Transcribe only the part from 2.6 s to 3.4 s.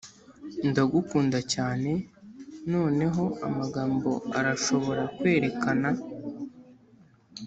noneho